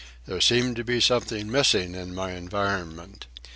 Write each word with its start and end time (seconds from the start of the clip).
There 0.25 0.41
seemed 0.41 0.83
something 1.03 1.51
missing 1.51 1.93
in 1.93 2.15
my 2.15 2.31
environment. 2.31 3.27